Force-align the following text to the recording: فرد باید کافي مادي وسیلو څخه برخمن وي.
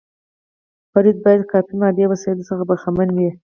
فرد 0.91 1.17
باید 1.25 1.43
کافي 1.53 1.75
مادي 1.81 2.05
وسیلو 2.09 2.47
څخه 2.49 2.63
برخمن 2.69 3.09
وي. 3.15 3.29